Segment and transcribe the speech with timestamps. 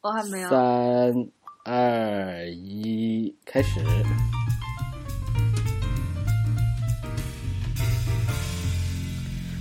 [0.00, 0.48] 我还没有。
[0.48, 1.28] 三
[1.64, 3.80] 二一，开始。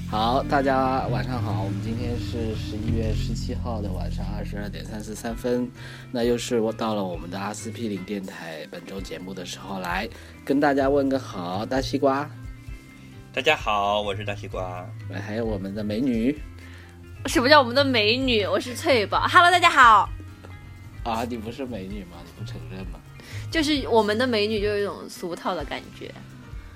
[0.10, 1.64] 好，大家晚上好。
[1.64, 5.70] 我们今天是十一月十七号的晚上二十二点三十三分，
[6.12, 10.08] 那又是我到了我们的阿司匹林电台本周节目的时候，来
[10.46, 12.30] 跟大家问个好，大西瓜。
[13.34, 14.88] 大家好，我是大西瓜。
[15.10, 16.40] 来，还有我们的美女。
[17.26, 18.46] 什么叫我们的美女？
[18.46, 19.28] 我是翠宝。
[19.28, 20.08] Hello，大家好。
[21.08, 22.18] 啊，你不是美女吗？
[22.26, 23.00] 你不承认吗？
[23.50, 26.12] 就是我们的美女，就有一种俗套的感觉。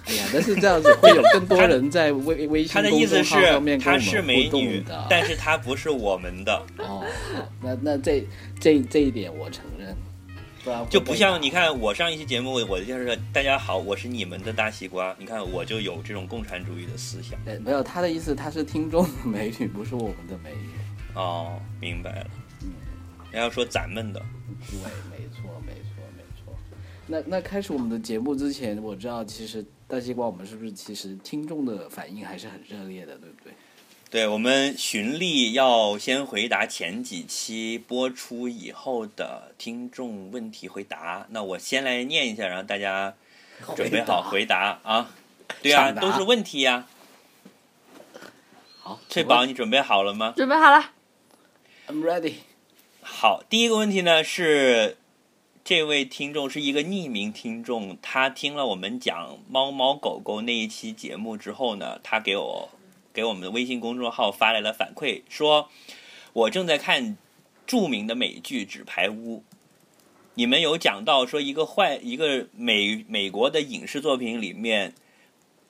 [0.08, 6.66] 哎呀，但是这样子会有更多人在微 微信公众号上面跟我们互动的，但是她不是我们的。
[6.78, 7.06] 哦，
[7.62, 8.26] 那那这
[8.60, 9.96] 这这一点我承认，
[10.64, 15.16] 不然就不像你看我上一期节目，我就是大家好，我是你们的大西瓜。
[15.20, 17.40] 你看我就有这种共产主义的思想。
[17.46, 20.70] 哎，没有他的意思，他是听众的美女，不是我们的美女。
[21.14, 22.28] 哦，明白了。
[23.32, 24.22] 嗯，要说咱们的。
[24.70, 24.78] 对，
[25.10, 26.54] 没错，没错，没错。
[27.08, 29.66] 那那开始我们的节目之前，我知道其实。
[29.92, 33.52] 大西瓜，我们是不是其实听众的反应还是很热烈的，对不对？
[34.10, 41.28] 对，我们循例要先回答前几期播出以后的听众问题回答。
[41.32, 43.14] 那我先来念一下，然后大家
[43.76, 45.12] 准备好回答啊。
[45.62, 46.88] 对啊，都是问题呀。
[48.80, 50.34] 好，翠宝，你准备好了吗？
[50.38, 50.92] 准备好了。
[51.90, 52.36] I'm ready。
[53.14, 54.98] 好，第一个问题呢是。
[55.64, 62.70] 这位听众是一个匿名听众，他听了我们讲猫猫狗狗那一期节目之后呢，他给我
[63.14, 65.70] 给我们的微信公众号发来了反馈，说
[66.34, 67.16] 我正在看
[67.68, 69.38] 著名的美剧《纸牌屋》，
[70.34, 74.96] 你们有讲到说一个坏一个美美国的影视作品里面，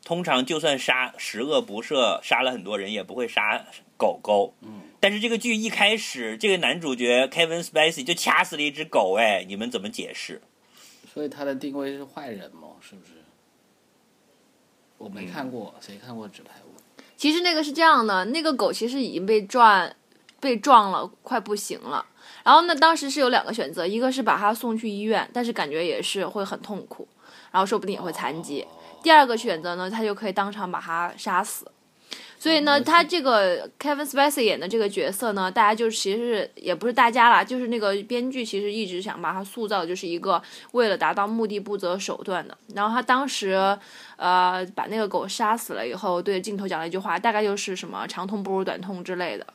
[0.04, 3.66] 通常就算杀十恶不赦，杀了很多人也不会杀
[3.98, 4.54] 狗狗。
[4.62, 4.82] 嗯。
[5.00, 10.42] 但是这个剧一开始，这个男主角 Kevin Spacey 就掐死了一只狗，哎，你们怎么解释？
[11.12, 12.70] 所以他的定位是坏人吗？
[12.80, 13.14] 是不是？
[14.98, 17.02] 我没看过，谁看过《纸牌屋》？
[17.18, 19.92] 其实那个是这样的，那个狗其实已经被撞，
[20.40, 22.06] 被撞了，快不行了。
[22.44, 27.08] 然后呢，当时是有两个选择，一个是把它送去医院，但是感觉也是会很痛苦，
[27.52, 28.66] 然后说不定也会残疾。
[29.04, 31.66] 第二个选择呢，他就可以当场把他杀死。
[32.38, 40.42] 所以呢，他这个 Kevin Spacey 演的这个角色呢，大家就其实也不是大家啦，就是那个编剧其实一直想把他塑造就是一个
[40.72, 42.58] 为了达到目的不择手段的。
[42.74, 43.78] 然后他当时，
[44.16, 49.46] 呃，把那个狗杀死了以后，对镜头讲了一句话，大概就是什么长痛不如短痛之类的。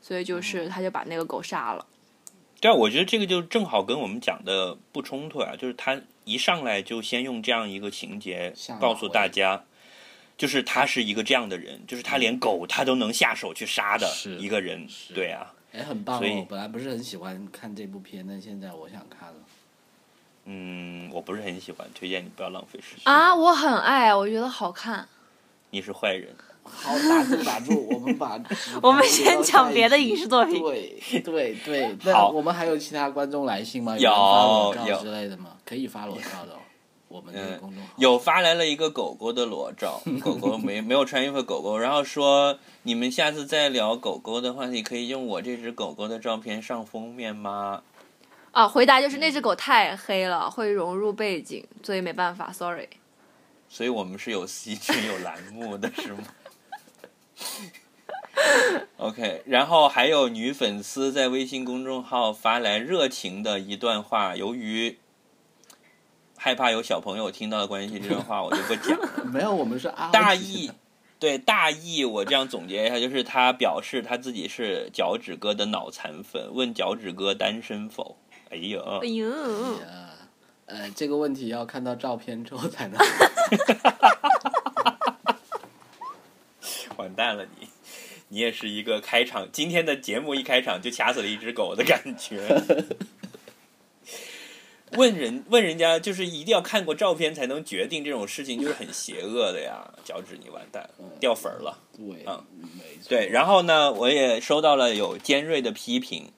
[0.00, 1.84] 所以就是他就把那个狗杀了。
[2.60, 9.64] 对啊，我觉得这个就正好跟我们讲的不冲突啊，就是他一上来就先用这样一个情节告诉大家。
[10.34, 14.10] 就是他是一个这样的人，就是他连狗他都能下手去杀的
[14.40, 16.46] 一个人，对啊，哎，很棒哦。
[16.48, 19.34] 本来不是很喜欢看这部片，但现在我想看了。
[20.46, 23.04] 嗯，我不是很喜欢，推荐你不要浪费时间。
[23.04, 25.06] 啊，我很爱，我觉得好看。
[25.70, 26.34] 你是坏人。
[26.64, 28.40] 好，打住打住，我们把
[28.82, 30.62] 我们先讲别的影视作品。
[30.62, 33.96] 对对对， 那我们还有其他观众来信吗？
[33.98, 35.56] 有有之类的吗？
[35.64, 36.56] 可以发裸照的。
[37.08, 47.82] 我们的公众号有发来了一个狗狗的裸照， 狗狗没没有穿衣服，狗狗，然后说你们下次再聊狗狗的话题，可以用我这只狗狗的照片上封面吗？
[48.52, 52.88] 啊，回答就是那只狗太黑了，会融入背景，所以没办法，sorry。
[53.68, 56.18] 所以我们是有细菌有栏目的是吗
[58.98, 64.98] OK，然后还有女粉丝在微信公众号发来热情的一段话，由于。
[66.34, 69.24] 害怕有小朋友听到的关系这段话，我就不讲了。
[69.32, 70.72] 没有，我们是 大意，
[71.20, 78.16] 对大意，我这样总结一下，就是他表示他自己是脚趾哥的脑残粉，问脚趾哥单身否？
[78.50, 79.30] 哎呦，哎呦，
[80.66, 82.98] 呃，这个问题要看到照片之后才能。
[87.02, 87.68] 完蛋了，你，
[88.28, 92.40] 你也是一个开场，今天的节目一开场就掐死了一只狗的感觉。
[94.92, 99.90] 问人问人家就是一定要看过照片才能决定这种事情，就是很邪恶的呀！
[100.04, 100.88] 脚趾你完蛋，
[101.18, 101.78] 掉粉儿了。
[101.96, 102.44] 对，嗯，
[103.08, 103.26] 对。
[103.28, 106.30] 然后呢，我也收到了有尖锐的批评，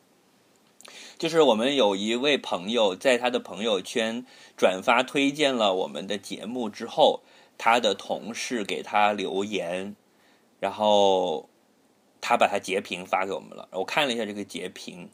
[1.18, 4.24] 就是我们有一位朋友在他的朋友圈
[4.56, 7.24] 转发推荐了我们的节目之后，
[7.58, 9.96] 他的同事给他留言，
[10.60, 11.48] 然后
[12.20, 13.68] 他把他截屏发给我们了。
[13.72, 15.08] 我看了一下这个截屏，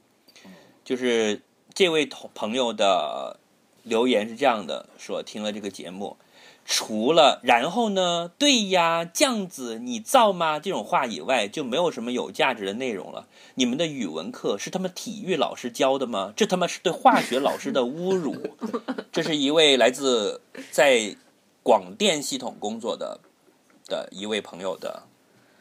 [0.84, 1.42] 就是。
[1.72, 3.38] 这位同朋友的
[3.84, 6.16] 留言是这样的：说听了这个节目，
[6.64, 13.28] 除了“然后呢”“对呀”“这样子”“你造吗”这种话以外，就没有什么有价值的内容了。
[13.54, 16.34] 你们的语文课是他们体育老师教的吗？
[16.36, 18.56] 这他妈是对化学老师的侮辱！
[19.12, 21.14] 这是一位来自在
[21.62, 23.20] 广电系统工作的
[23.86, 25.04] 的一位朋友的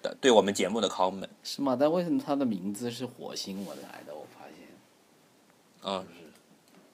[0.01, 1.27] 的对我们节目的 comment。
[1.43, 1.77] 是吗？
[1.79, 4.13] 但为什么他的名字是火星文来的？
[4.13, 4.67] 我发现，
[5.83, 6.05] 嗯，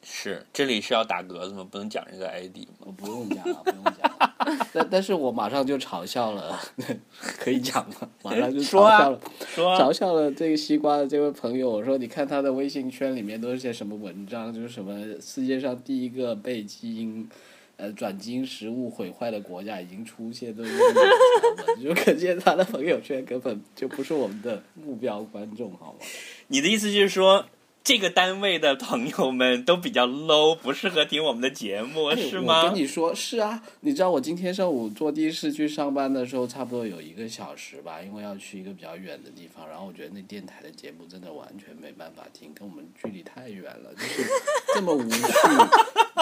[0.04, 1.68] 是这里是要打格子吗？
[1.70, 2.86] 不能讲这个 ID 吗？
[2.86, 4.36] 我不用讲了，不用讲了。
[4.74, 6.60] 但但是我马上就嘲笑了，
[7.40, 8.10] 可以讲吗？
[8.24, 11.70] 马上就嘲说啊笑了，说啊嘲笑了这个西瓜的这位朋友。
[11.70, 14.54] 我说，你看他的微信圈里面都是些什么文章？
[14.54, 17.30] 就是什么世界上第一个被基因。
[17.78, 26.06] 呃，转基因食物毁坏的国家已经出现，都是这种传闻，就可见他的朋友圈根本就不是我们的目标观众，好吗？
[26.48, 27.46] 你的意思就是说，
[27.86, 32.64] 这个单位的朋友们都比较 low，不适合听我们的节目，哎是吗？
[32.64, 39.70] 我跟你说，是啊你知道我今天上午坐的士去上班的时候，差不多有一个小时吧，因为要去一个比较远的地方。
[39.70, 44.24] 然后我觉得那电台的节目真的完全没办法听，跟我们距离太远了，就是
[44.74, 45.22] 这么无趣，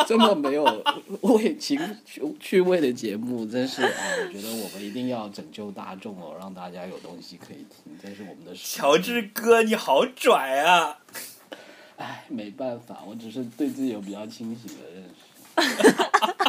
[0.06, 0.66] 这么没有
[1.21, 11.00] 味情趣趣味的节目，真是啊，我觉得我们一定要拯救大众哦，让大家有东西可以听，这是我们的乔治哥，你好拽啊！
[11.98, 15.10] 哎，没办法，我只是对自己有比较清醒的认识。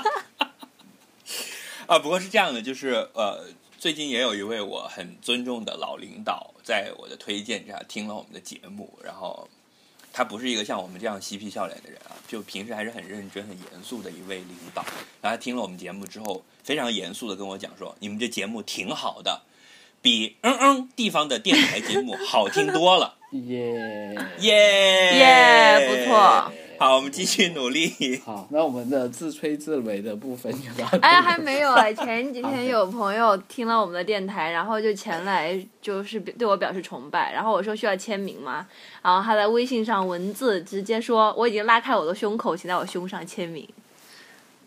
[1.87, 3.45] 啊，不过是这样的，就是呃，
[3.79, 9.47] 最近也有一位我很尊重的老领导，在我的推荐下听了我们的节目，然后
[10.13, 14.83] 他不是一个像我们这样嬉皮笑脸的人啊，就平时还是很认真、很严肃的一位领导。
[15.21, 19.43] 然后他听了我们节目之后，非常严肃的跟我讲说：“你们这节目挺好的，
[20.05, 23.15] 比嗯嗯地方的电台节目好听多了。
[23.33, 26.53] 耶、耶耶不错。
[26.79, 28.21] 好，我们继续努力。
[28.23, 30.87] 好，那我们的自吹自擂的部分就到。
[31.01, 31.95] 哎，还没有哎！
[31.95, 38.67] 前几天有朋友听了我们的电台，然后就前来就是对我表示崇拜，然后我说需要签名吗？
[39.01, 43.67] 然后他在微信上文字直接说我已经拉开我的胸口，请在我胸上签名。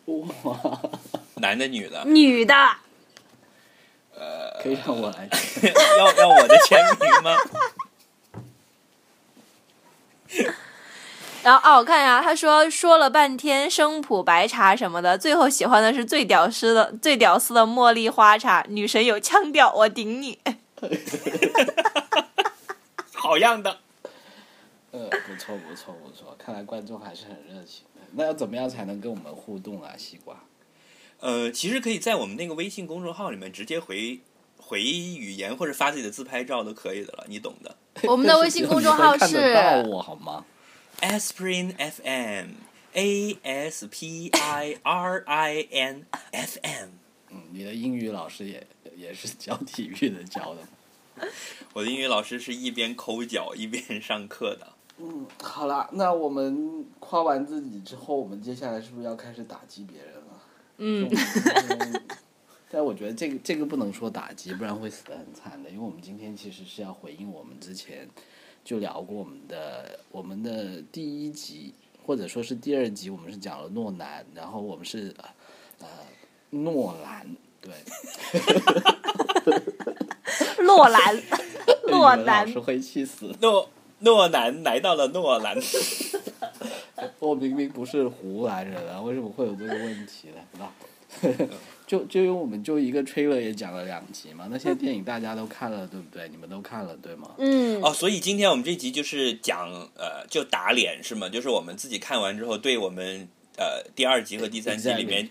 [0.05, 0.79] 哇，
[1.35, 2.55] 男的女的，女的，
[4.61, 5.29] 可以让我来。
[5.97, 7.37] 要要我的签名吗？
[11.43, 20.39] 然后哦，我看一下，他说说了半天生普白茶什么的，最后喜欢的是最屌丝的最屌丝的茉莉花茶，女神有腔调，我顶你。
[23.13, 23.77] 好样的！
[24.91, 28.01] 呃，不错不错不错，看来观众还是很热情的。
[28.11, 30.35] 那要怎么样才能跟我们互动啊，西瓜？
[31.19, 34.19] 呃，其实可以在我们那个微信公众号里面直接回
[34.57, 37.75] 回语言或者发自己的自拍照都可以的了，你懂的。
[38.03, 40.45] 我们的微信公众号是到我好吗
[41.01, 42.49] ？Aspirin FM
[42.93, 46.89] A S P I R I N F M，
[47.31, 50.67] 嗯，你的英语老师也也是教体育的教的吗。
[51.73, 54.67] 我的英语老师是一边抠脚一边上课的。
[54.99, 60.16] 嗯，好啦，那我们夸完自己之后，我们接下来是不是要开始打击别人了？
[60.77, 62.01] 嗯，嗯，
[62.69, 65.69] 但我觉得这个这个不能说打击，不然会死得很惨的。
[65.69, 68.07] 因为我们今天其实是要回应我们之前
[68.63, 71.73] 就聊过我们的我们的第一集，
[72.05, 75.15] 或者说是第二集，我们是讲了诺兰，然后我们是
[75.79, 75.87] 呃
[76.51, 77.27] 诺兰，
[77.61, 77.73] 对，
[80.63, 81.15] 诺兰，
[81.87, 83.35] 诺语文老兰师会气死。
[83.41, 83.69] 诺
[83.99, 85.57] 诺兰来到了诺兰，
[87.19, 90.67] 我明明不是湖南人啊，为什么会有这个问题呢？
[91.87, 96.27] 就就因为我们就一个 trailer 也讲了两集嘛，那些电影大家都看了，对不对？
[96.29, 97.31] 你们都看了对吗？
[97.37, 101.29] 嗯，哦，所以今天我们这集就是讲呃，就打脸是吗？
[101.29, 103.25] 就是我们自己看完之后，对我们
[103.57, 105.29] 呃第二集和第三集里面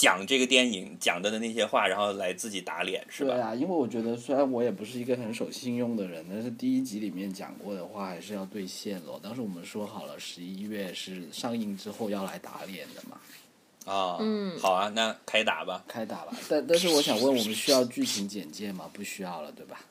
[0.00, 3.34] 讲这个电影讲的的那些话，然后来自己打脸是吧？
[3.34, 9.20] 对啊，因为我觉得虽然我也不是一个很守信用的人，但是第一集里面讲过的话还是要兑现咯。
[9.22, 15.84] 当时我们说好了，十一月是上映之后要来打脸的嘛，啊、嗯好啊，那开打吧。
[15.86, 16.32] 开打吧。
[16.48, 18.88] 但但是我想问，我们需要剧情简介吗？
[18.94, 19.84] 不需要了，对吧？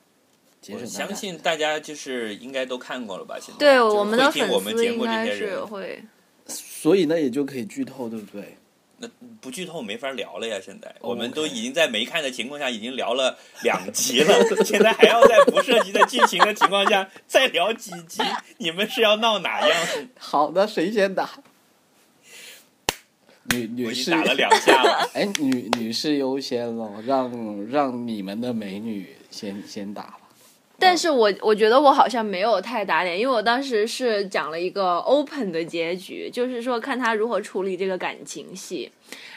[0.60, 3.38] 节我相信大家就是应该都看过了吧？
[3.40, 6.02] 现在对我们的粉丝节目这应该是些人，会。
[6.46, 8.56] 所以那也就可以剧透，对不对？
[9.40, 10.60] 不剧透没法聊了呀。
[10.62, 18.22] 现在哦我们都已经在没看的情况下已经聊了两集了，现在还要在不涉及的剧情的情况下再聊几集，
[18.58, 19.86] 你们是要闹哪样？
[20.18, 21.30] 好，的谁先打？
[23.52, 25.10] 女女士打了两下了。
[25.12, 30.19] 哎，女女士优先咯，让让你们的美女先先打吧。
[30.80, 38.90] 但是我我觉得我好像没有太打脸，因为我当时是讲了一个 open 的结局，就是说看他如何处理这个感情戏。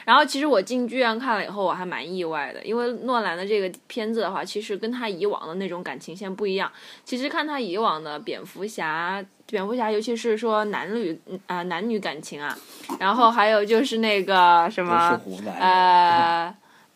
[0.04, 6.70] 然后其实我进剧院看了以后，我还蛮意外的，因为诺兰的这个片子的话，其实跟他以往的那种感情线不一样。
[7.04, 12.56] 其实看他以往的蝙蝠侠，蝙蝠侠尤其是说男女啊、男女感情啊，
[12.98, 15.20] 然后还有就是那个什么。
[15.58, 16.54] 呃。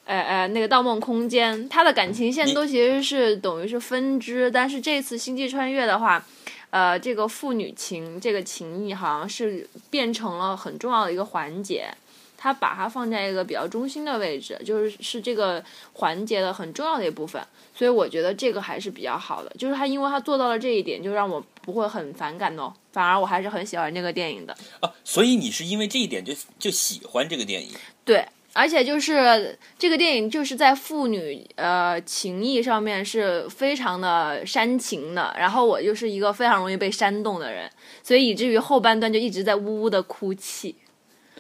[0.09, 6.25] 呃呃，那个《盗梦空间》，它的感情线都其实是等于是分支，但是这次《星际穿越》的话，
[6.71, 11.91] 呃，这个父女情这个情谊好像是变成了很重要的一个环节，
[12.39, 15.63] 它把它放在一个比较中心的位置，就是是这个
[15.93, 17.43] 环节的很重要的一部分，
[17.75, 24.57] 所以我觉得这个还是比较好的，就是他因为他做到了这一点，就让我不会很反感哦，反而我还是很喜欢这个电影的。
[24.81, 27.75] 啊，所以你是因为这一点就就喜欢这个电影？
[28.07, 28.27] 对，
[28.59, 37.71] 而且就是这个电影就是在父女呃情谊上面是非常的煽情的，然后我就是一个非常容易被煽动的人，
[38.03, 40.75] 所以以至于后半段就一直在呜呜的哭泣。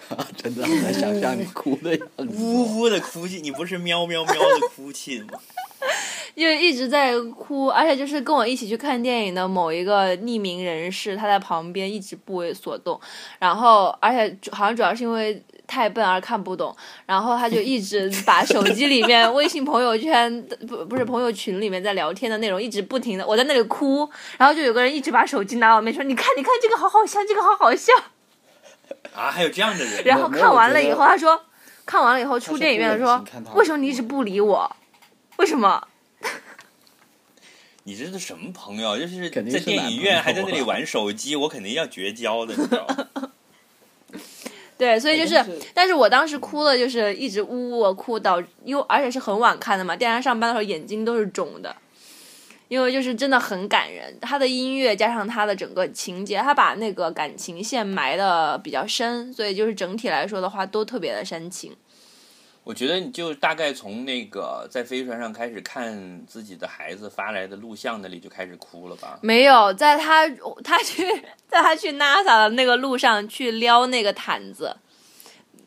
[0.41, 2.29] 真的很难想象你哭的样子。
[2.39, 5.41] 呜呜的哭泣，你不是喵喵喵的哭泣吗？
[6.39, 12.99] 就一直在哭，而且就是跟我一起去看电影的某一个匿名人士，他在旁边一直不为所动，
[13.41, 27.93] 然后而且好像主要是因为太笨而看不懂，然后他就一直 把手机里面微信朋友圈不不是朋友群里面在聊天的内容一直不停的我在那里哭，然后就有个人一直把手机拿我面说你看你看这个好好笑，这个好好笑，
[29.15, 30.05] 啊，还有这样的人？
[30.05, 31.41] 然后看完了以后他说
[31.85, 34.77] 看完了以后出电影院说为什么你一直不理我，
[35.39, 35.83] 为什么？
[37.89, 38.99] 你这是什么朋友？
[38.99, 43.31] 就是肯定在电影院还在那里啊玩手机，我肯定要绝交的，你知道吗？
[44.77, 45.43] 对，所以就是，
[45.73, 51.75] 但是我当时哭了，就是一直呜呜地哭到，因为而且是很晚看的嘛，第二天上班的时候眼睛都是肿的，
[52.69, 61.75] 因为就是真的很感人，他的音乐加上他的整个情节，他把那个感情线埋的比较深，所以就是整体来说的话都特别的煽情。
[62.69, 69.19] 我觉得你就大概从那个在飞船上开始看自己的孩子发来的录像那里就开始哭了吧？
[69.23, 70.29] 没有，在他
[70.63, 71.03] 他去
[71.49, 74.77] 在他去 NASA 的那个路上去撩那个毯子，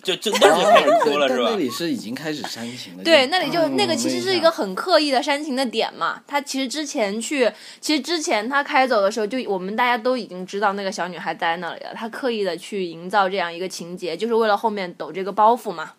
[0.04, 1.50] 就就那就开始哭了是吧？
[1.50, 3.04] 那里是已经开始煽情了。
[3.04, 6.22] 对，那里就嗯那个其实是一个很刻意的煽情的点嘛。
[6.28, 11.96] 他其实之前去，其实之前他开走的时候，就我们大家都已经知道那个小女孩在那里了。
[11.96, 15.94] 他刻意的去营造这样一个情节，就是为了后面抖这个包袱嘛。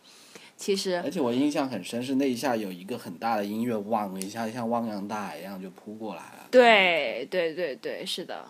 [0.63, 6.47] 其实而且我印象很深，是那一下有一个很大的音乐，汪一下像汪洋大海一样就扑过来了。
[6.53, 8.47] 对对对对，是的。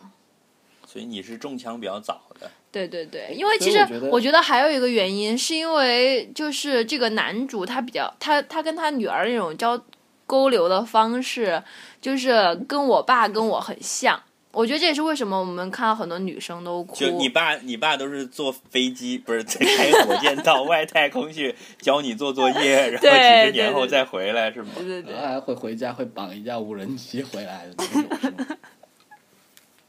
[0.86, 2.50] 所以你是中枪比较早的。
[2.70, 9.82] 对对对，因为其实我觉得我觉得还有一个原因，是因为就是这个男主他比较他他跟他女儿那种交
[10.26, 11.62] 沟流的方式，
[12.02, 14.22] 就是跟我爸跟我很像。
[14.52, 16.94] 我觉得这也是为什么我们看到很多女生都哭。
[16.94, 24.68] 就你爸，你爸都是坐飞机，不是开火箭到 外太空去教你做作业，然后几十年后再回来，是吗？
[24.76, 28.46] 对对对然后还会回家会绑一架无人机回来的那种是吗？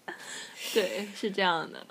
[0.73, 1.85] 对，是这样的。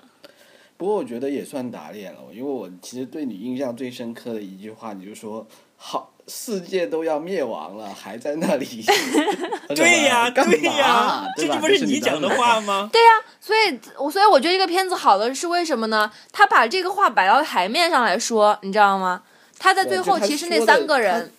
[0.75, 8.83] 不过我觉得也算打脸了，因为我其实对你印象最深刻的一句话，你就说好世界都要灭亡了，还在那里。
[9.75, 12.61] 对呀、干对呀、这不是你讲的话？
[12.61, 12.89] 吗？
[12.91, 13.07] 对呀、
[13.41, 16.11] 所以我所以我觉得这个片子好的是为什么呢？
[16.31, 19.23] 他把这个话摆到台面上来说，你知道吗？
[19.59, 21.31] 他在最后其实那三个人，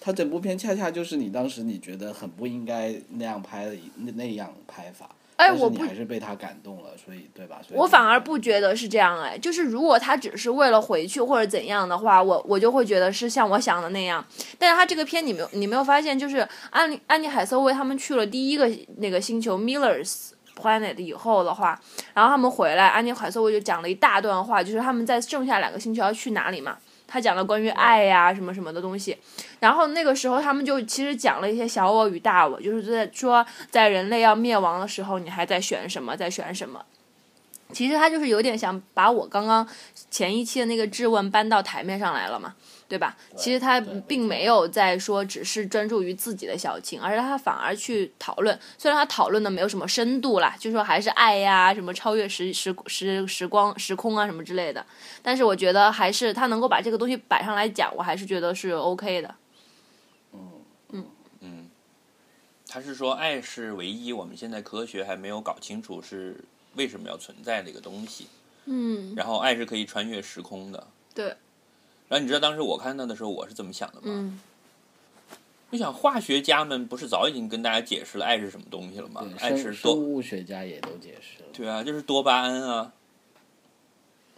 [0.00, 7.60] 他整部片恰恰就是你当时你觉得很不应该那样拍的那那样拍法，哎，我不你还是被他感动了，所以对吧？
[7.66, 14.24] 所以我反而不觉得是这样哎，就是如果他只是为了回去或者怎样的话，我我就会觉得是像我想的那样。
[14.58, 21.78] 但是他这个片你没有你没有发现，就是安妮安妮海瑟薇他们去了第一个那个星球 Miller's Planet 以后的话，
[22.14, 26.78] 然后他们回来，安妮海瑟薇就讲了一大段话，就是他们在剩下两个星球要去哪里嘛。
[27.06, 29.16] 他讲了关于爱呀、什么什么的东西，
[29.60, 36.84] 然后那个时候他们就其实讲了一些小我与大我，就是在说在人类要灭亡的时候，你还在选什么，在选什么。
[37.72, 39.66] 其实他就是有点想把我刚刚
[40.08, 42.54] 前一期的那个质问搬到台面上来了嘛，
[42.88, 43.16] 对吧？
[43.36, 48.58] 其实他并没有在说只是专注于自己的小情，而是他反而去讨论。
[48.78, 54.84] 虽然他讨论的没有什么深度啦，就说还是爱呀、什么超越时时时时光时空啊什么之类的，
[55.22, 59.34] 但是我觉得还是他能够把这个东西摆上来讲，我还是觉得是 OK 的。
[61.40, 61.68] 嗯，
[62.68, 68.26] 他是说爱是唯一我们现在科学还没有搞清楚是为什么要存在的一个东西，
[68.66, 70.86] 嗯，然后爱是可以穿越时空的。
[71.14, 71.34] 对，
[72.08, 74.02] 然后你知道当时我看到的时候我是怎么想的吗？
[74.04, 74.40] 嗯
[75.70, 79.28] 我想化学家们不是早已经跟大家解释了爱是什么东西了吗？
[79.40, 81.48] 爱，是生生多，物学家也都解释了。
[81.52, 82.92] 对啊，就是多巴胺啊。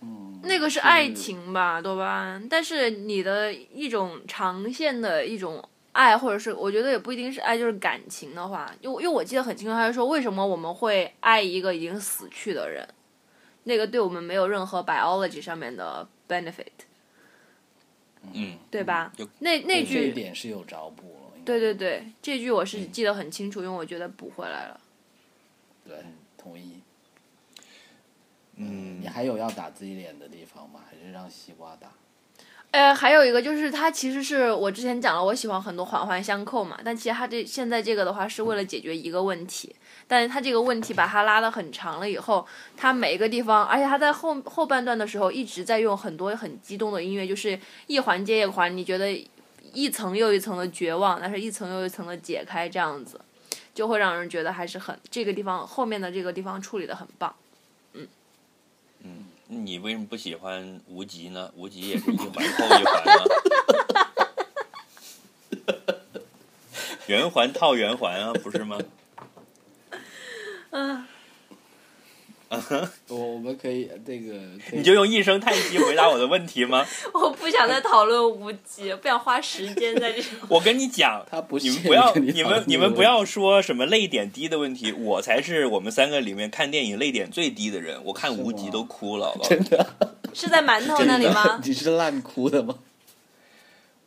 [0.00, 2.48] 嗯，那个是爱情吧，多巴胺。
[2.48, 12.88] 但是你的一种长线的一种爱，或者是我觉得也不一定是爱，就是感情的话，因为因为我记得很清楚，他就说为什么我们会爱一个已经死去的人，
[13.64, 16.87] 那个对我们没有任何 biology 上面的 benefit，嗯，
[18.70, 19.12] 对吧？
[19.40, 21.40] 那那句这一句，点是有着补了。
[21.44, 24.80] 对对对，这句我是记得很清楚，因为我觉得补回来了。
[25.86, 25.96] 对，
[26.36, 26.80] 同意。
[28.60, 30.80] 嗯你还有要打自己脸的地方吗？
[30.90, 31.92] 还是让西瓜打？
[32.70, 39.74] 呃，还有一个就是它其实是我之前讲了，我喜欢很多环环相扣嘛，但其实它这现在这个的话是为了解决一个问题，
[40.06, 42.46] 但是它这个问题把它拉得很长了以后，
[42.76, 49.26] 它每一个地方，而且它在后后半段的时候一直在用很多很激动的音乐，就是一环接一环，你觉得
[49.72, 53.18] 一层又一层的绝望，但是一层又一层的解开，这样子
[53.74, 57.34] 就会让人觉得还是很这个地方后面的这个地方处理的很棒。
[57.94, 58.06] 嗯，
[59.02, 61.50] 嗯你为什么不喜欢无极呢？
[61.56, 63.24] 无极也是一环套一环啊，
[67.06, 68.78] 圆环套圆环啊，不是吗？
[73.08, 74.34] 我我们可以那个，
[74.72, 76.86] 以你就用一声叹息回答我的问题吗？
[77.12, 80.32] 我不想再讨论无极，不想花时间在这种。
[80.48, 88.02] 我跟你讲，他不你们不要，你们你们不要说什么泪点低的问题，我才是我们三个里面看电影泪点最低的人。
[88.04, 89.94] 我看无极都哭了，我真的
[90.32, 91.60] 是在馒头那里吗？
[91.62, 92.76] 你是烂哭的吗？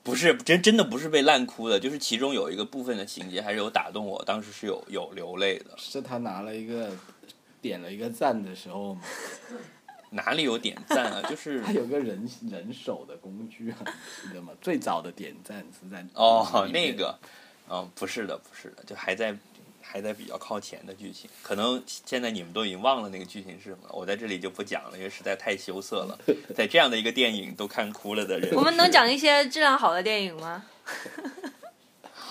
[0.03, 5.65] 不是真真的不是被烂哭的，就是其中有一个部分的情节还是有打动我，当时是有有流泪的。
[5.77, 6.89] 是他拿了一个
[7.61, 9.01] 点了一个赞的时候吗？
[10.13, 11.21] 哪里有点赞啊？
[11.29, 13.77] 就是他有个人人手的工具啊，
[14.21, 14.51] 记得吗？
[14.61, 17.17] 最早的点赞是在哦，那个，
[17.67, 19.33] 哦，不是的，不是的，就还在
[19.81, 26.19] 还在比较靠前的剧情，可能现在你们都已经忘了那个剧情是什么了，我在这里就不讲了，因为实在太羞涩了，
[26.53, 30.65] 在这样的一个电影都看哭了的人，我们能讲一些质量好的电影吗？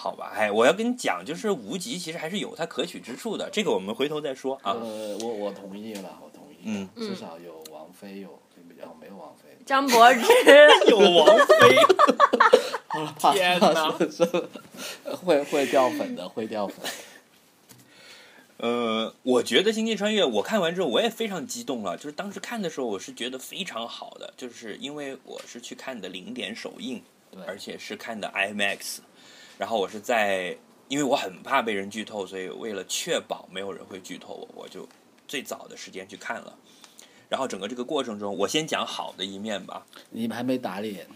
[0.02, 0.32] 好吧？
[0.34, 4.72] 哎，我要跟你讲，就是无极其实还是有它可取之处的，这个我们回头再说啊。
[4.72, 6.56] 呃，我我同意了，我同意。
[6.64, 9.50] 嗯，至少有王菲，有哦没有王菲？
[9.66, 10.20] 张柏芝，
[10.88, 11.76] 有王菲，
[13.20, 14.48] 怕天怕哪说说
[15.16, 16.76] 会会掉粉的，会掉粉。
[18.56, 27.02] 呃，我觉得《星际穿越》我看完之后我也非常激动了，就是当时看的时候我是觉得非常好的，就是因为我是去看的零点首映，
[27.46, 28.98] 而且是看的 IMAX，
[29.60, 30.56] 然后我是在，
[30.88, 34.88] 因为我很怕被人剧透，所以为了确保没有人会剧透我，我就
[35.28, 36.56] 最早的时间去看了。
[37.28, 41.06] 然后整个这个过程中，我先讲好的一面吧，你还没打脸，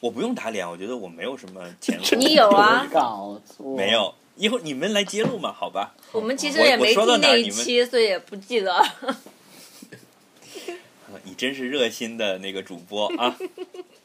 [0.00, 2.86] 我不用打脸，我觉得我没有什么 前后，你有啊？
[2.92, 3.92] 搞错，没。
[3.92, 4.14] 有？
[4.36, 5.94] 一会儿你们来揭露嘛，好吧？
[6.12, 8.78] 我们其实也没听那说到哪儿你们一期，所以也不记得。
[11.24, 13.38] 你真是热心的那个主播啊！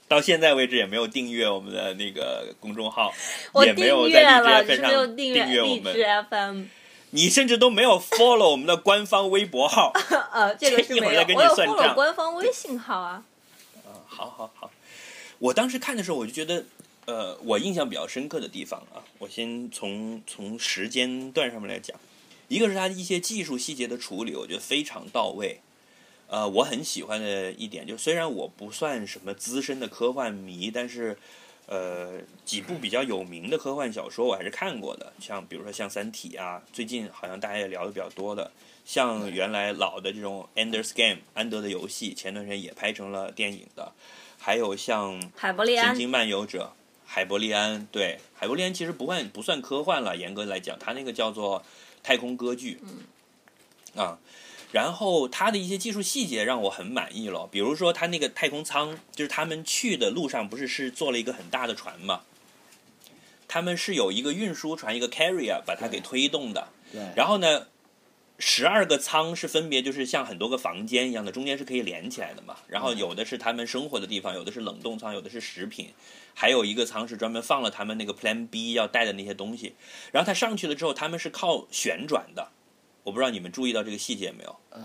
[0.07, 3.11] 到现在为止也没有订阅我们的那个公众号，
[3.65, 5.95] 也没有在了，荔枝只是没有 FM 上订阅我们
[6.29, 6.63] ，FM。
[7.11, 9.91] 你甚至都没有 follow 我们的官方微博号。
[10.33, 13.23] 呃，这个是没有一会儿再，跟你我有算 follow 账官方微信号啊。
[14.05, 14.71] 好好好，
[15.39, 16.65] 我当时看的时候，我就觉得，
[17.05, 21.99] 呃，我印象比较深刻的地方啊，我先从从时间段上面来讲，
[22.47, 25.61] 一个是它的一些技术细节的处理，我觉得非常到位。
[26.33, 31.15] 呃，我很喜欢的一点就，虽然我不算什么资深的科幻迷，但是，
[31.67, 38.49] 呃，几部比较有名的科幻小说我还是看过的，像比如说像《三体》啊，最近好像大家也聊的比较多的，
[38.83, 43.91] 像原来老的这种《Ender's Game》安德的游戏，前段时间也拍成了电影的，
[44.39, 46.73] 还有像《海伯利安，神经漫游者》
[47.05, 51.63] 海伯利安，对，海伯利安其实不算不算科幻了，严格来讲，它那个叫做
[52.01, 52.79] 太空歌剧，
[53.95, 54.17] 啊，
[54.73, 62.21] 然后它的一些技术细节让我很满意了，比如说它那个太空舱，就是他们去的路上不是是坐了一个很大的船嘛，
[63.47, 67.67] 他们是有一个运输船，一个 carrier 把它给推动的，对，然后呢，
[68.39, 72.57] 十二个舱是分别就是像很多个房间一样的，中间是可以连起来的嘛。
[72.67, 75.93] 然后有的是他们生活的地方，有的是冷冻舱，有的是食品，
[76.33, 79.75] 还有一个舱是专门放了他们那个 Plan B 要带的那些东西。
[80.11, 82.49] 然后他上去了之后，他们是靠旋转的，
[83.03, 84.55] 我不知道你们注意到这个细节没有？
[84.69, 84.81] 呃，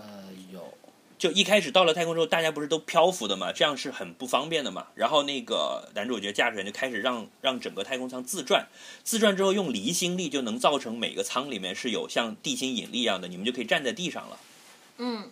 [0.53, 0.73] 有，
[1.17, 4.87] 就一开始到了太空之后，大家不是都漂浮的嘛，这样是很不方便的嘛。
[4.95, 8.67] 然后那个男主角驾驶员就开始让让整个太空舱自转，
[9.03, 14.39] 自转之后用离心力就能造成每个舱里面是有像地心引力一样的，你们就可以站在地上了。
[14.97, 15.29] 嗯，对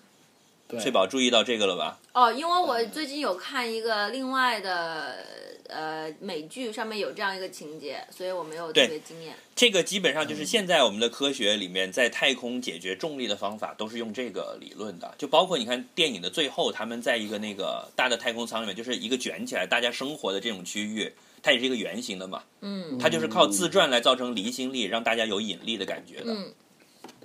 [0.79, 1.99] 翠宝注意到这个了吧？
[2.13, 5.23] 哦，因为我最近有看一个另外的
[5.69, 9.33] 呃美剧，上面有这样一个情节，所以我没有特别惊艳。
[9.55, 15.15] 这个基本上就是现在我们的科学里面，在太空解决重力的方法都是用这个理论的。
[15.17, 26.33] 就包括你看电影的最后，他们在一个那个大的太空舱里面，就是一个卷起来大家生活的这种区域，它也是一个圆形的嘛，嗯它就是靠自转来造成离心力，让大家有引力的感觉的。
[26.33, 26.53] 嗯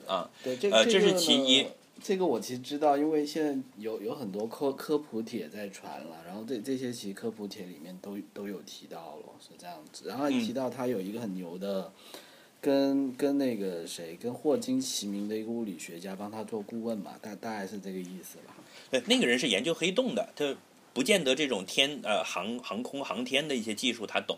[0.06, 1.66] 啊，对，这呃这是其一。
[2.02, 10.08] 这个我其实知道，因为现在有有很多科科普帖在传了，然后这这些其实科普帖里面都都有提到了，是这样子。
[10.08, 11.92] 然后提到他有一个很牛的，
[12.60, 18.56] 跟跟那个谁，跟霍金齐名的一个物理学家帮他做顾问嘛，大大概是这个意思吧。
[18.90, 20.56] 对，那个人是研究黑洞的，他
[20.92, 24.36] 不见得这种天呃航航空航天的一些技术他懂，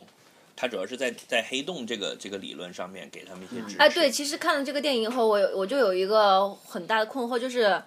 [0.57, 3.79] 他主要是在在黑洞这个这个理论上面给他们一些支持。
[3.79, 7.83] 哎，对，其实看了这个电影以后，我有我就有一个很大的困惑，就是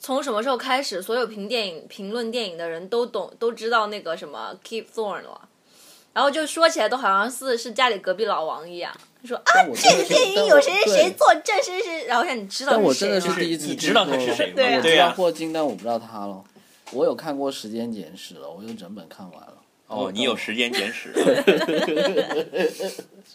[0.00, 5.48] 从什么时候开始，所有评电影、评论电影的人都懂都知道那个什么 Keep Thorne 了，
[6.12, 8.92] 然后就说起来都好像是是家里隔壁老王一样，
[9.24, 16.42] 说啊，但我真的是电影有谁谁谁对做这谁谁，然后让你知道但我是谁吗真的是第一次你知道他是谁吗我知道霍金，但我不知道他了。
[16.90, 19.54] 我有看过《时间简史》了，我有整本看完了。
[19.86, 21.12] 哦，你有时间简史，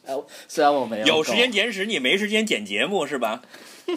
[0.05, 0.15] 哎，
[0.47, 3.41] 虽然我没有有时间够简史，你没时间剪节目是吧？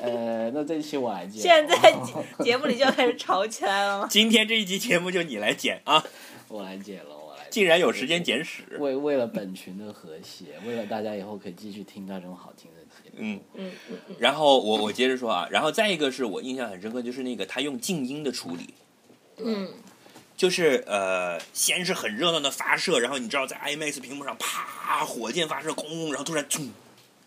[0.02, 1.40] 呃，那这一期我来剪。
[1.40, 4.06] 现在节节目里就要开始吵起来了吗？
[4.10, 6.04] 今天这一期节目就你来剪啊！
[6.48, 7.50] 我来剪了，我来接。
[7.50, 13.16] 竟然有时间简史，为为了本群的和谐，为了大家以后可以继续听到这种好听的节目。
[13.18, 13.70] 嗯嗯，
[14.18, 18.70] 然后我我接着说啊，然后再一个是我印象很深刻，就是那个他用静音的处理，
[19.44, 19.68] 嗯，
[20.36, 26.68] 就是呃，先是很热闹的发射，然后你知道在 IMAX 屏幕上啪火箭发射，轰，然后突然砰，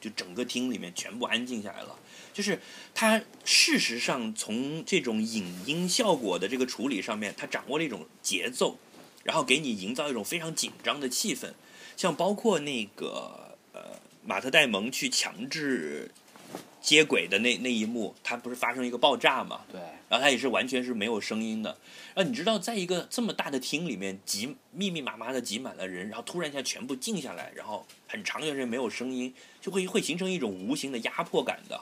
[0.01, 1.95] 就整个厅里面全部安静下来了。
[2.33, 2.59] 就是
[2.93, 8.77] 它事实上从这种影音效果的这个处理上面，它掌握了一种节奏，
[9.23, 11.53] 然后给你营造一种非常紧张的气氛。
[11.95, 16.11] 像包括那个呃马特戴蒙去强制
[16.85, 19.61] 接轨的那那一幕，它不是发生一个爆炸嘛？
[19.71, 21.75] 对，然后它也是完全是没有声音的。
[22.13, 31.81] 然后你知道，在一个这么大的厅里面挤密密麻麻的挤满了人，然后突然一下全部静下来，然后很长一段时间没有声音，就会会形成一种无形的压迫感的。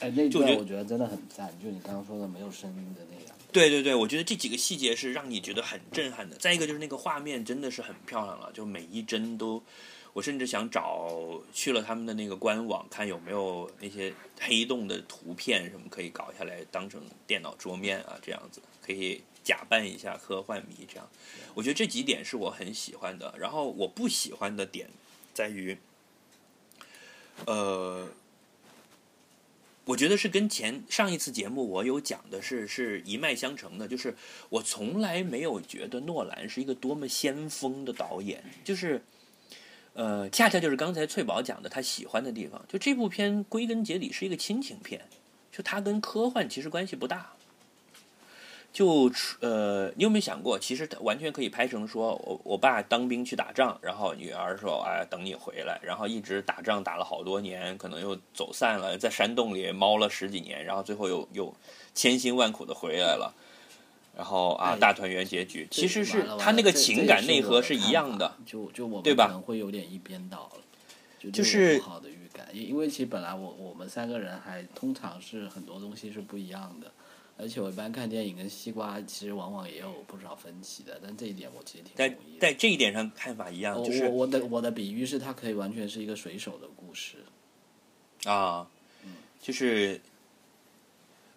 [0.00, 3.32] 哎，那就我觉得段我觉得真的很赞，就你刚刚说的没有声音的那个。
[3.52, 6.36] 对对对，我觉得这几个细节是让你觉得很震撼的。
[6.36, 9.62] 再一个就是那个画面真的是很漂亮了，就每一帧都，
[10.16, 21.06] 我甚至想找去了他们的那个官网看有没有那些黑洞的图片什么可以搞下来当成电脑桌面啊，这样子可以假扮一下科幻迷这样。
[21.52, 24.88] 我觉得这几点是我很喜欢的，然后我不喜欢的点
[25.34, 25.76] 在于，
[27.44, 28.08] 呃。
[29.84, 34.16] 我觉得是跟前上一次节目我有讲的是是一脉相承的，就是
[34.48, 39.00] 我从来没有觉得诺兰是一个多么先锋的导演，就是，
[39.96, 45.00] 呃，恰恰就是刚才翠宝讲的他喜欢的地方，就这部片归根结底是一个亲情片，
[45.50, 47.32] 就它跟科幻其实关系不大。
[48.74, 61.54] 就呃，你有没有想过，其实完全可以拍成说，我我爸当兵去打仗，然后女儿说，哎，等你回来，然后一直打仗打了好多年，可能又走散了，在山洞里猫了十几年，然后最后又又
[61.94, 63.32] 千辛万苦的回来了，
[64.16, 76.90] 然后啊，哎大团圆结局，其实是他那个情感内核是一样的，就就我们对吧可能会有点一边倒了，就是不好的预感，因因为其实本来我我们三个人还通常是很多东西是不一样的，
[77.36, 82.16] 而且我一般看电影跟西瓜其实往往也有不少分歧的，但这一点我其实挺在。
[82.38, 87.16] 在这一点上看法一样，就是我我的我的比喻是它可以完全是一个水手的故事，
[88.24, 88.66] 啊，
[89.40, 90.00] 就是，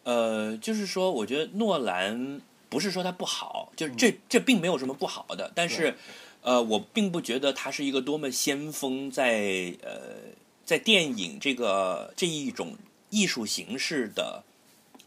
[0.04, 5.96] 呃，就是说，我觉得诺兰不是说他不好，就是这这并没有什么不好的，但是，
[6.42, 10.32] 呃，我并不觉得他是一个多么先锋在呃
[10.64, 12.78] 在电影这个这一种
[13.10, 14.44] 艺术形式的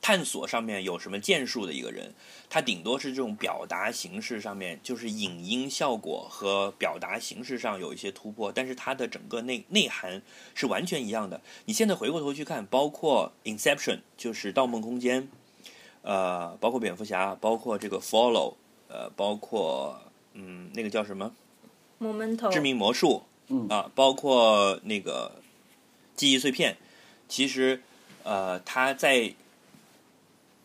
[0.00, 2.12] 探索上面有什么建树的一个人。
[2.50, 10.20] 他顶多是这种表达形式上面，就是影音效果和表达形式上有一些突破，但是它的整个内内涵
[10.54, 11.40] 是完全一样的。
[11.64, 15.22] 你现在回过头去看，包括《Inception》就是《盗梦空间》，
[16.02, 18.50] 呃，包括蝙蝠侠，包括这个《Follow》，
[18.88, 19.98] 呃，包括
[20.34, 21.32] 嗯那个叫什么
[22.00, 23.68] ？Momento，致命魔术，嗯。
[23.68, 25.32] 啊，包括那个
[26.14, 26.76] 记忆碎片，
[27.28, 27.82] 其实
[28.24, 29.34] 呃，他在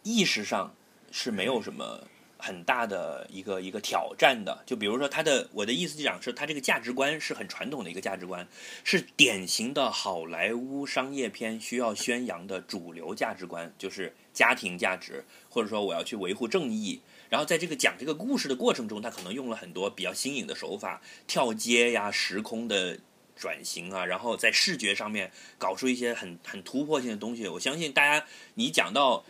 [0.03, 0.73] 意识上
[1.11, 2.01] 是没有什么
[2.47, 4.63] 很大的一个一个挑战的。
[4.65, 8.47] 就比如说他的，我的意思就讲是，他这个价值观是很传统的一个价值观，
[8.85, 17.01] 是典型的好莱坞商业片需要宣扬的主流价值观，就是家庭价值，或者说我要去维护正义。
[17.29, 22.97] 然后在这个讲这个故事的过程中，他可能用了很多比较新颖的手法，跳接呀、时空的
[23.35, 27.45] 转型啊，然后在视觉上面搞出一些很很突破性的东西。
[27.47, 29.25] 我相信大家，你讲到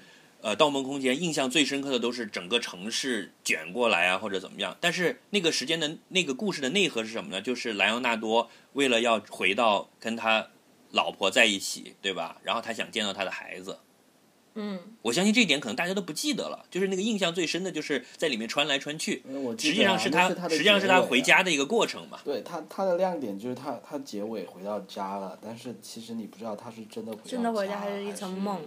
[0.48, 4.78] 呃《盗梦空间》，印象最深刻的都是整个城市卷过来啊，或者怎么样。
[4.80, 7.42] 但是那个时间的那个故事的内核是什么呢？
[7.42, 10.48] 就是莱昂纳多为了要回到跟他
[10.92, 12.38] 老婆在一起，对吧？
[12.44, 13.80] 然后他想见到他的孩子。
[14.56, 19.22] 嗯，我相信这一点可能大家都不记得了，就是那个印象最深的，就是在里面穿来穿去，
[19.60, 22.20] 实际上是他，他实际上是他回家的的一个过程嘛。
[22.24, 28.62] 对他，他的亮点就是他，他结尾回到家了，但是其实你不知道他是真的回真的回家还是一层梦，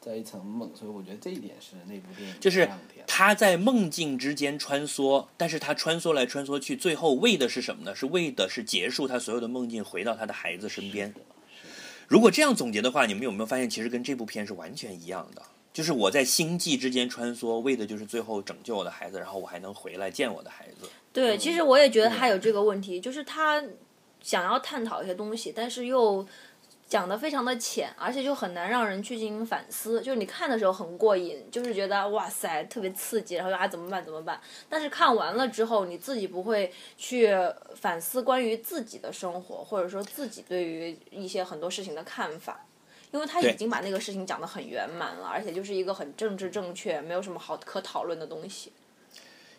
[0.00, 2.68] 在一层梦，所以我觉得这一点是那部电影就是。
[3.06, 7.94] 他在梦境之间穿梭，但是他穿梭来穿梭去，最后为的是什么呢？
[7.94, 11.12] 是为的是结束他所有的梦境，回到他的孩子身边。
[12.06, 15.42] 如果这样总结的话，你们有没有发现，其实跟这部片是完全一样的？
[15.72, 20.88] 就是我在星际之间穿梭，为的就是最后拯救我的孩子，然后我还能回来见我的孩子。
[21.12, 23.62] 对，其实我也觉得他有这个问题，就是他
[24.22, 26.24] 想要探讨一些东西，但是又
[26.90, 30.02] 讲的非常的浅，而且就很难让人去进行反思。
[30.02, 34.40] 就是你看的时候很过瘾，就是觉得哇塞特别刺激，然后啊怎么办怎么办？
[34.68, 37.32] 但是看完了之后，你自己不会去
[37.76, 42.66] 反思关于自己的生活，或者说自己对于一些很多事情的看法。
[43.12, 48.72] 因为他已经把那个事情讲得很圆满了，而且就是一个很政治正确，没有什么好可讨论的东西。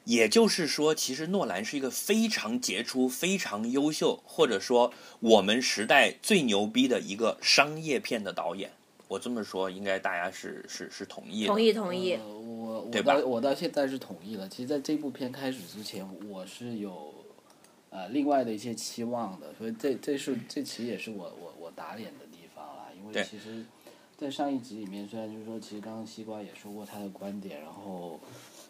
[0.06, 8.72] 也就是说，其实诺兰是一个非常杰出、非常优秀，或者说我们时代最牛逼的一个商业片的导演。
[9.08, 11.48] 我这么说，应该大家是是是同意的。
[11.48, 12.14] 同意同意。
[12.14, 14.48] 呃、我我到我到现在是同意了。
[14.48, 17.14] 其实，在这部片开始之前，我是有
[17.90, 22.86] 呃另外的一些期望的，所以这这是这其实也是我我我打脸的地方啦。
[22.98, 23.66] 因为其实，
[24.18, 28.18] 在上一集里面，虽然就是说，其实刚刚西瓜也说过他的观点，然后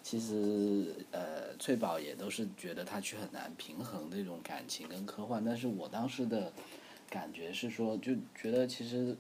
[0.04, 6.52] 其实呃翠宝也都是觉得他去很难平衡这种感情跟科幻，但是我当时的
[7.10, 9.16] 感觉是说，就觉得其实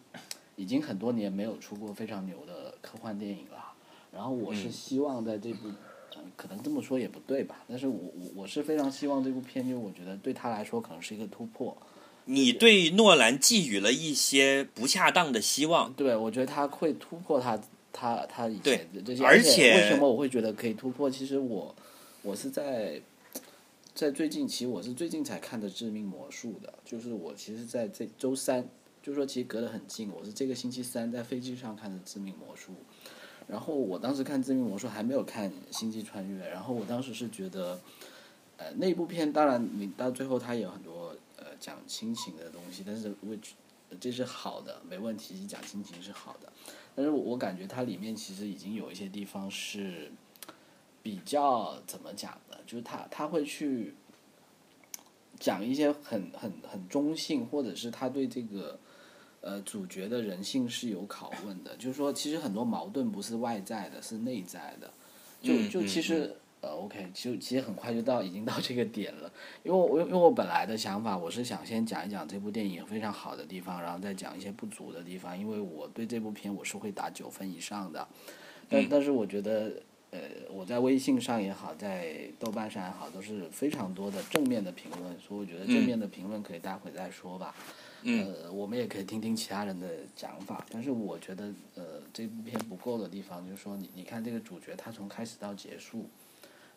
[0.55, 3.73] 已经很多年没有出过非常牛的科幻电影了。
[4.11, 5.69] 然后我是嗯希望在这部，
[6.17, 11.77] 嗯、可能这么说也不对吧，但是我我我是非常希望这部片，就我觉得对他来说可能是一个突破。
[12.25, 17.57] 你对诺兰寄予了一些不恰当的希望，对，我觉得他会突破他
[17.93, 21.09] 他他以前的这些，而且且为什么我会觉得可以突破？
[21.09, 21.75] 其实我
[22.21, 23.01] 我是在
[23.93, 28.67] 在最近，其实我是最近才看的《致命魔术》的，就是我其实在这周三，
[29.03, 32.71] 就是说其实隔得很近，我是这个星期三在飞机上看的《致命魔术》，
[33.47, 37.79] 然后我当时看《致命魔术》还没有看《星际穿越》，然后我当时是觉得，
[38.57, 43.51] 呃，那部片当然你到最后它也有很多呃讲亲情的东西，但是 which
[43.99, 46.51] 这是好的，没问题，讲亲情是好的。
[46.95, 50.11] 但是我我感觉它里面其实已经有一些地方是
[51.01, 52.59] 比较怎么讲的？
[52.65, 53.95] 就是他他会去
[55.39, 58.79] 讲一些很很很中性，或者是他对这个
[59.41, 61.75] 呃主角的人性是有拷问的。
[61.77, 64.91] 就是说，其实很多矛盾不是外在的，是内在的。
[65.41, 69.31] 就就其实、呃，OK，就其实很快就到已经到这个点了。
[69.63, 75.35] 因为我因为我本来的想法，我是想先讲一讲这部电影非常好的地方，然后再讲一些不足的地方。
[75.35, 78.07] 因为我对这部片我是会打九分以上的，
[78.69, 79.71] 但、嗯但是我觉得
[80.11, 80.19] 呃
[80.51, 87.55] 我在微信上也好，在豆瓣上也好，都是非常多的正面的评论，所以我觉得正面的评论可以待会再说吧。
[88.03, 96.07] 嗯呃，我们也可以听听其他人的讲法，但是我觉得呃这部片不够的地方就是说你你看这个主角他从开始到结束。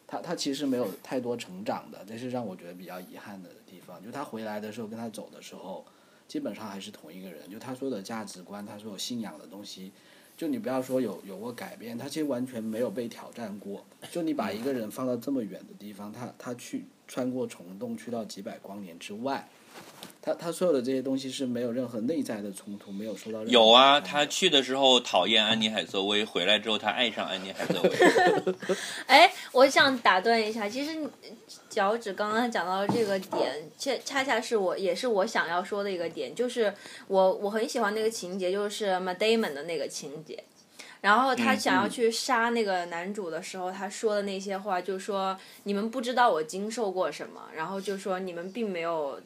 [0.06, 4.02] 他他其实没有太多成长的，这是让我觉得比较遗憾的地方。
[4.04, 5.84] 就他回来的时候跟他走的时候，
[6.28, 7.50] 基本上还是同一个人。
[7.50, 9.92] 就他说的价值观，他说有信仰的东西，
[10.36, 13.84] 就你不要说有有过改变，他其实完全没有被挑战过。
[14.10, 19.48] 就你把一个人放到这么远的地方，他他去穿过虫洞，去到几百光年之外，
[20.24, 28.74] 他他所有的这些东西是没有任何内在的冲突，没有受到任何有啊，他去的时候讨厌安妮海瑟薇，回来之后他爱上安妮海瑟薇。
[29.06, 30.98] 哎，我想打断一下，其实
[31.68, 36.72] 脚趾刚刚讲到的这个点，恰恰恰是我也是我想要说的一个点，就是
[37.06, 40.42] 我我很喜欢那个情节，就是 m a d a m o n 的那个情节。
[41.02, 49.20] 然后他嗯想要去杀那个男主的时候，他说的那些话，就说你们不知道我经受过什么，然后就说你们并没有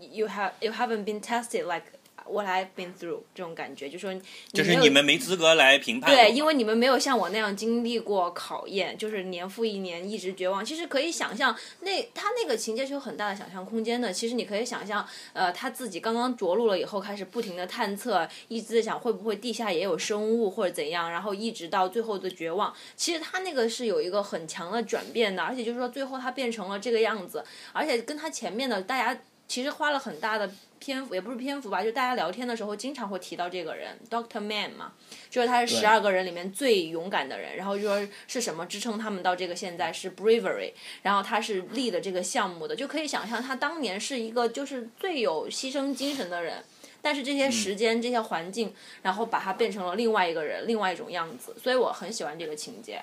[0.00, 1.84] ，you have you haven't been tested like
[2.26, 4.14] what I've been through 这种感觉，就说
[4.52, 6.14] 就是你们没资格来评判。
[6.14, 10.64] 对，因为你们没有像我那样经历过考验，就是年复一年一直绝望。
[10.64, 14.12] 其实可以想象，那他那个情节是有很大的想象空间的。
[14.12, 22.72] 其实你可以想象，呃，他自己刚刚着陆了以后，开始不停的探测，一直在想会不会地下也有生物或者怎样，然后一直到最后的绝望。
[22.94, 29.20] 其实他那个是有一个很强的转变的，而且就是说最后他变成了这个样子，而且跟他前面的大家。
[29.50, 34.92] 其实花了很大的篇幅，也不是篇幅吧，就大家聊天的时候经常会提到这个人，Doctor Man 嘛，
[35.28, 46.62] 就是他是十二个人里面最勇敢的人，然后就说是什么支撑他们到这个现在是 bravery，然后他是立的这个项目的，就可以想象他当年是一个就是最有牺牲精神的人，
[47.02, 53.02] 但是这些时间、这些环境，然后把他变成了另外一个人，另外一种样子，所以我很喜欢这个情节。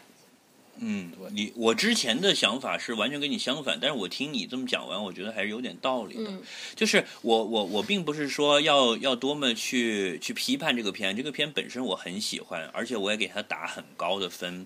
[0.80, 6.32] 嗯，你我之前的想法是完全跟你相反，但是我听你这么讲完，我觉得还是有点道理的。
[6.76, 14.66] 就是我我我并不是说要要多么去去批判这个片，这个片本身我很喜欢，而且我也给他打很高的分。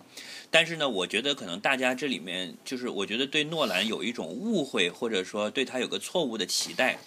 [0.50, 7.00] 但是呢，我觉得可能大家这里面就是我觉得对诺兰有一种误会，或者说对他有个错误的期待。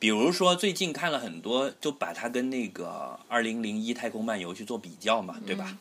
[0.00, 5.76] 比如说最近看了很多，就把它跟那个二零零一太空漫游去做比较嘛，对吧？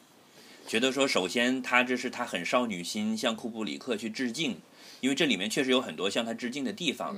[0.67, 4.58] 觉得说，首先他这是他很少女心，向库布里克去致敬，
[4.99, 7.15] 因为这里面确实有很多向他致敬的地方。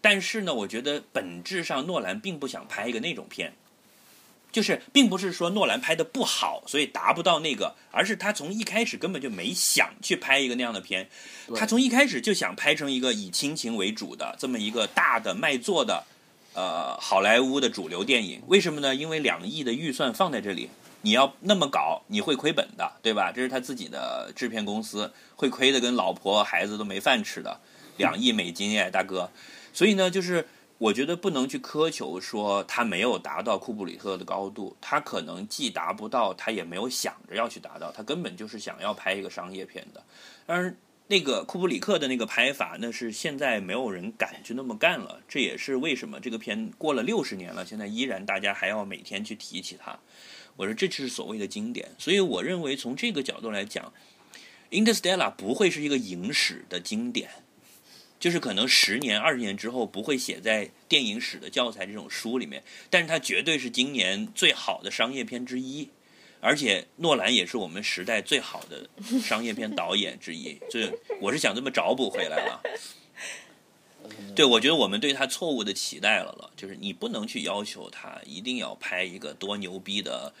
[0.00, 3.54] 但是呢，我觉得本质上诺兰并不想拍一个那种片，
[4.52, 11.08] 就是并不是说诺兰拍的不好，所以达不到那个，而是他从一开始根本就没想去拍一个那样的片，
[11.56, 16.04] 他从一开始就想拍成一个以亲情为主的这么一个大的卖座的
[16.54, 18.40] 呃好莱坞的主流电影。
[18.46, 18.94] 为什么呢？
[18.94, 20.70] 因为两亿的预算放在这里。
[21.06, 23.30] 你要那么搞，你会亏本的，对吧？
[23.30, 27.60] 这是他自己的制片公司，会亏的跟老婆孩子都没饭吃的，
[27.96, 29.30] 两亿美金耶，大哥。
[29.72, 40.02] 所以呢，就是我觉得不能去苛求说他没有达到库布里特的高度，他可能既达不到，他也没有想着要去达到，他根本就是想要拍一个商业片的。
[40.44, 40.76] 但是
[41.08, 45.22] 那个库布里克的那个拍法，那是现在没有人敢去那么干了。
[45.28, 49.98] 这也是为什么这个片过了六十年了，现在依然大家还要每天去提起它。
[50.56, 53.92] 我说这就是所谓的经典，所以我认为从这个角度来讲，
[54.84, 57.30] 《Interstellar》不会是一个影史的经典，
[58.18, 65.90] 就是可能十年、二十年之后不会写在电影史的教材这种书里面，但是它绝对是今年最好的商业片之一，
[66.46, 68.88] 而且诺兰也是我们时代最好的
[69.20, 72.62] 商业片导演之一，这我是想这么找补回来了。
[74.36, 80.32] 对，我觉得我们对他错误的期待了了，就是你不能去要求他一定要拍一个多牛逼的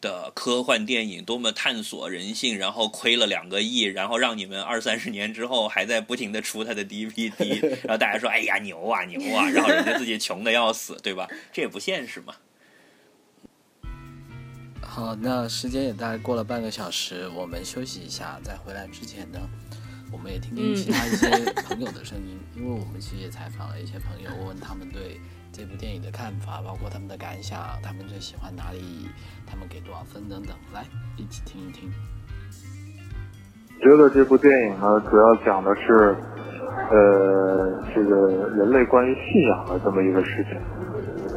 [0.00, 11.28] 的科幻电影，多么探索人性，然后亏了两个亿，然后让你们二三十年之后还在不停的出他的 DVD，然后大家说哎呀牛啊牛啊，然后人家自己穷的要死，对吧？
[11.52, 12.36] 这也不现实嘛。
[14.98, 19.38] 好，那时间也大概过了半个小时，我们休息一下，在回来之前呢。
[20.10, 21.28] 我们也听听其他一些
[21.68, 25.20] 朋友的声音，因为我们其实也采访了一些朋友，问问他们对
[25.52, 29.08] 这部电影的看法，包括他们的感想，他们最喜欢哪里，
[29.46, 30.84] 他们给多少分等等，来
[31.16, 31.88] 一起听一听。
[33.80, 36.16] 觉得这部电影呢，主要讲的是，
[36.90, 40.58] 呃，这个人类关于信仰的这么一个事情。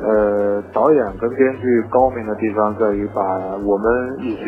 [0.04, 3.22] 呃，导演跟编剧高明的地方在于把
[3.58, 4.46] 我们以前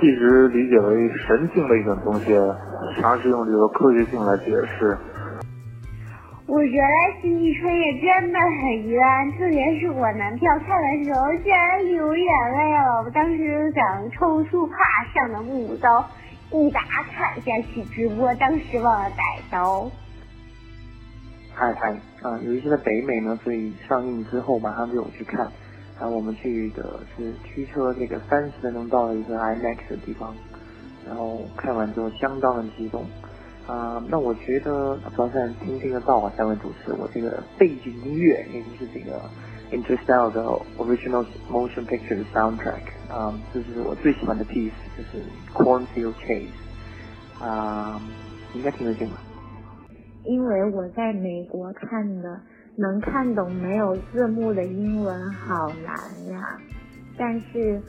[0.00, 2.36] 一直理解为神性的一种东西。
[3.00, 4.96] 尝试用这个科学性来解释。
[6.46, 9.00] 我觉得星际穿越真的很冤，
[9.38, 13.02] 特别是我男票看的时候，竟然流眼泪了。
[13.04, 14.74] 我当时想抽出怕
[15.14, 16.04] 上的木刀，
[16.50, 19.90] 一把砍下去，直播当时忘了带刀。
[21.54, 25.50] 嗨嗨，啊，由于是在北美呢，所以上映之后马上就有去看。
[26.00, 30.34] 然后我们去的是驱车这个三十分钟到了一个 IMAX 的地方。
[31.06, 33.04] 然后看完之后相当的激动，
[33.66, 39.20] 啊，那我觉得早上听听得到啊，三位主持，我这个背景音乐也就是这个
[39.72, 40.42] Interstellar 的
[40.78, 48.00] Original Motion Picture 的 Soundtrack，啊，这是我最喜欢的 piece，就是 Cornfield Chase，啊，
[48.54, 49.16] 应该听得见吧？
[50.24, 52.40] 因为我在美国看的，
[52.76, 56.58] 能看懂没有字幕的英文好难呀，
[57.16, 57.80] 但是。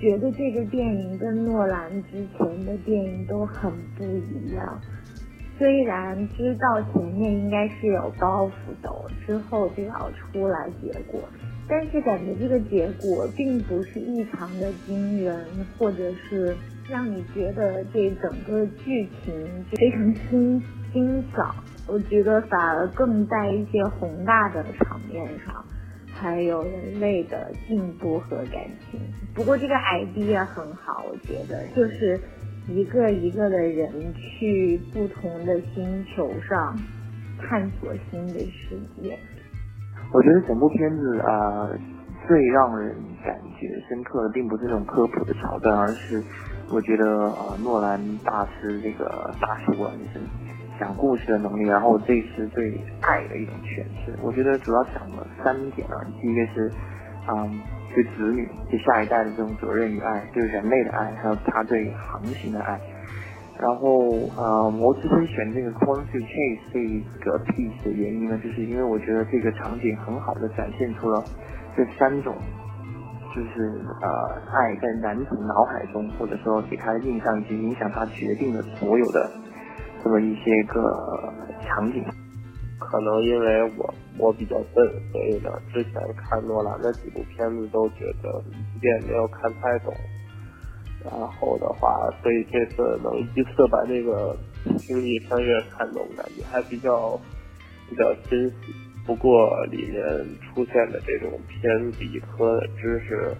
[0.00, 4.80] 觉得这个电影跟诺兰之前的电影都很不一样，
[5.56, 8.50] 虽然知道前面应该是有包袱
[8.82, 8.90] 的，
[9.24, 11.20] 之后就要出来结果，
[11.68, 15.46] 但是感觉这个结果并不是异常的惊人，
[15.78, 16.56] 或者是
[16.90, 20.60] 让你觉得这整个剧情非常新
[20.92, 21.54] 欣赏。
[21.88, 25.64] 我觉得反而更在一些宏大的场面上。
[26.14, 29.00] 还有人类的进步和感情。
[29.34, 32.20] 不过这个 idea 很好，我觉得就是
[32.68, 36.78] 一个一个的人去不同的星球上
[37.40, 39.18] 探索新的世界。
[40.12, 41.68] 我觉得整部片子啊、
[42.28, 46.22] 最让人感觉深刻的，并不是这种科普的桥段，而是
[46.70, 50.20] 我觉得呃，诺兰大师这个大师馆是
[50.78, 54.16] 讲故事的能力，然后这是对爱的一种诠释。
[54.22, 56.70] 我觉得主要讲了三点啊，第一个是，
[57.30, 57.60] 嗯，
[57.94, 62.80] 对子女、对下一代的这种责任与爱，对人类的爱，还有他对航行的爱。
[63.60, 66.80] 然后呃，我之所以选这个 Corn to Chase 这
[67.24, 71.22] 个 piece 的原因呢，就是因为我觉得这个场景很好的展现出了
[71.76, 72.34] 这三种，
[73.36, 74.08] 就是呃
[74.50, 79.30] 爱在男主脑海中，或者说给他的印象以及影响他决定的所有的
[80.02, 81.32] 这么一些个
[81.66, 82.04] 场景。
[82.78, 88.42] 可能因为我我比较笨，所以呢，之前看诺兰的几部片子都觉得
[88.74, 89.94] 一遍没有看太懂。
[91.04, 94.36] 然后的话，所以这次能一次把这个
[94.78, 97.18] 《星际穿越》看懂，感觉还比较
[97.88, 98.74] 比较欣喜。
[99.06, 100.02] 不过里面
[100.40, 103.34] 出现的这种偏理科的知识，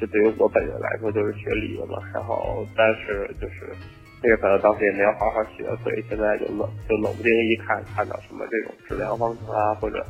[0.00, 1.98] 就对于我本人来说就是学理的嘛。
[2.14, 3.72] 然后，但是就是
[4.22, 10.04] 这个可能当时也没有好好学，所以现在就冷就冷不丁一看，看到什么这种质量方程啊，或者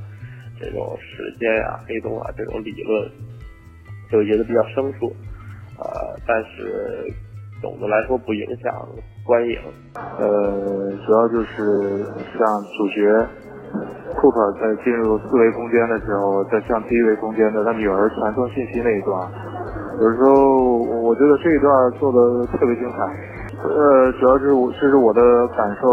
[0.59, 3.11] 这种时间啊、黑洞啊这种理论，
[4.11, 5.15] 就觉得比较生疏。
[5.79, 7.07] 呃，但是
[7.63, 8.75] 总的来说不影响
[9.25, 9.57] 观影。
[9.95, 12.05] 呃，主要就是
[12.37, 12.45] 像
[12.77, 13.27] 主角
[14.17, 19.31] 库克在进入四维空间的时候，在向第一维空间的他女儿传送信息那一段，
[20.01, 22.99] 有时候我觉得这一段做的特别精彩。
[23.63, 25.91] 呃，主要是我这是我的感受。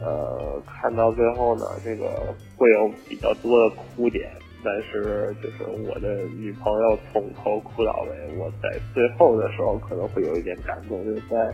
[0.00, 4.28] 呃，看到最后呢，这个会有比较多的哭点，
[4.64, 11.52] 但是就是我的女朋友从头哭到尾，我在最后的时候可能会有一点感动，就是在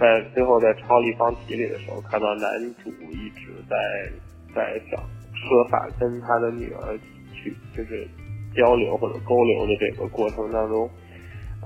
[0.00, 3.76] 在最后在超立方体里的时候，看到男主一直在
[4.54, 4.98] 在想
[5.34, 6.98] 设法跟他的女儿
[7.32, 8.08] 去就是
[8.56, 10.88] 交流或者沟流的这个过程当中，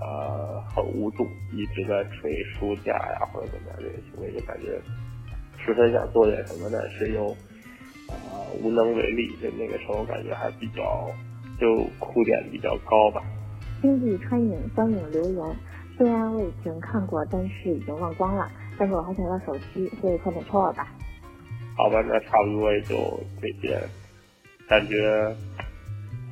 [0.00, 4.80] 呃，很无助，一直在捶书架呀或者怎么样这个行为，就感觉
[5.64, 7.28] 十分想做点什么，但是又
[8.08, 11.08] 啊、呃无能为力，就那个时候感觉还比较
[11.60, 13.22] 就哭点比较高吧。
[13.80, 15.56] 星际穿影观影留言，
[15.96, 18.50] 虽然我已经看过，但是已经忘光了。
[18.78, 20.88] 但是我还想要手机，所以快点抽我吧。
[21.76, 22.94] 好吧，那差不多也就
[23.40, 23.78] 这些，
[24.66, 25.34] 感觉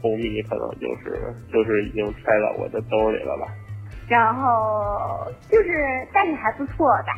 [0.00, 3.48] 红米可能就是就是已经揣到我的兜里了吧。
[4.08, 7.12] 然后就是，但是还不错的，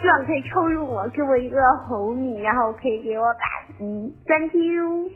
[0.00, 1.58] 希望可以抽中我，给我一个
[1.88, 4.14] 红米，然后可以给我打击。
[4.26, 5.10] Thank you。